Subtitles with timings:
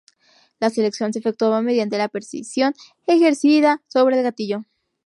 [0.59, 2.73] La selección se efectuaba mediante la presión
[3.05, 4.63] ejercida sobre el gatillo.